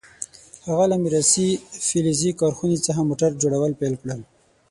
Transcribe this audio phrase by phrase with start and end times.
[0.67, 1.49] هغه له میراثي
[1.87, 4.19] فلزي کارخونې څخه موټر جوړول پیل کړل.